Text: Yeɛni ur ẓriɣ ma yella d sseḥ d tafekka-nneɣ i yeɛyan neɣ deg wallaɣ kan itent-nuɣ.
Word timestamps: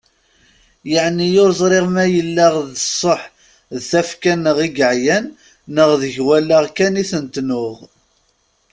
Yeɛni 0.91 1.27
ur 1.43 1.51
ẓriɣ 1.59 1.85
ma 1.95 2.05
yella 2.13 2.47
d 2.69 2.73
sseḥ 2.85 3.21
d 3.75 3.77
tafekka-nneɣ 3.89 4.57
i 4.67 4.69
yeɛyan 4.77 5.25
neɣ 5.73 5.89
deg 6.01 6.15
wallaɣ 6.27 6.65
kan 6.77 6.99
itent-nuɣ. 7.01 7.75